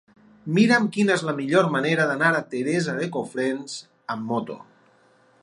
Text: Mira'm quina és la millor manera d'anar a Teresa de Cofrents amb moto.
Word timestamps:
Mira'm 0.57 0.87
quina 0.95 1.13
és 1.19 1.25
la 1.27 1.35
millor 1.41 1.69
manera 1.75 2.07
d'anar 2.13 2.31
a 2.39 2.41
Teresa 2.55 2.97
de 3.03 3.11
Cofrents 3.19 3.77
amb 4.17 4.29
moto. 4.33 4.59